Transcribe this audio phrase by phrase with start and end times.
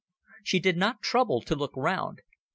[0.43, 2.21] She did not trouble to look round.